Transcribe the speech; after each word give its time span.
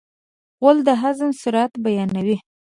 غول 0.59 0.77
د 0.87 0.89
هضم 1.01 1.29
سرعت 1.41 1.73
بیانوي. 1.83 2.37